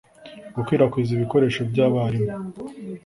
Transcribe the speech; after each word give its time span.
gukwirakwiza 0.55 1.11
ibikoresho 1.13 1.59
by'abarimu 1.71 2.31